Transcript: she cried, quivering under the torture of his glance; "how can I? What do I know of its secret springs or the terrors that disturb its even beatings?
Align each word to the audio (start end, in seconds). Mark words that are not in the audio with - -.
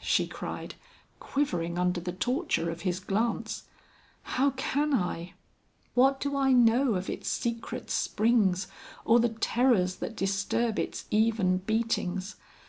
she 0.00 0.24
cried, 0.28 0.76
quivering 1.18 1.76
under 1.76 2.00
the 2.00 2.12
torture 2.12 2.70
of 2.70 2.82
his 2.82 3.00
glance; 3.00 3.64
"how 4.22 4.50
can 4.50 4.94
I? 4.94 5.32
What 5.94 6.20
do 6.20 6.36
I 6.36 6.52
know 6.52 6.94
of 6.94 7.10
its 7.10 7.28
secret 7.28 7.90
springs 7.90 8.68
or 9.04 9.18
the 9.18 9.30
terrors 9.30 9.96
that 9.96 10.14
disturb 10.14 10.78
its 10.78 11.06
even 11.10 11.56
beatings? 11.58 12.36